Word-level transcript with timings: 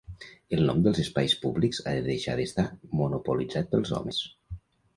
El 0.55 0.61
nom 0.69 0.79
dels 0.87 1.01
espais 1.03 1.35
públics 1.43 1.83
ha 1.85 1.93
de 1.99 2.03
deixar 2.09 2.37
d'estar 2.41 2.67
monopolitzat 3.05 3.73
pels 3.77 3.95
homes. 3.99 4.27